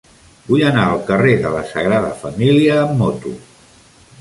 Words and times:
Vull 0.45 0.63
anar 0.69 0.85
al 0.93 1.03
carrer 1.09 1.35
de 1.43 1.51
la 1.57 1.61
Sagrada 1.73 2.09
Família 2.25 2.81
amb 2.87 2.99
moto. 3.05 3.35